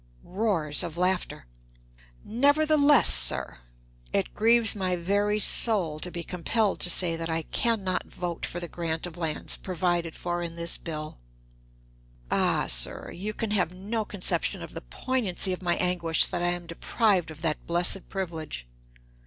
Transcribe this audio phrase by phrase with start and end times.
[0.23, 1.45] (Roars of laughter.)
[2.25, 3.59] Nevertheless, sir,
[4.11, 8.43] it grieves my very soul to be compelled to say that I can not vote
[8.43, 11.19] for the grant of lands provided for in this bill.
[12.31, 16.47] Ah, sir, you can have no conception of the poignancy of my anguish that I
[16.49, 18.67] am deprived of that blessed privilege!